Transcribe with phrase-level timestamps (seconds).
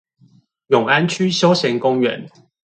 [0.69, 2.27] 永安區休閒公園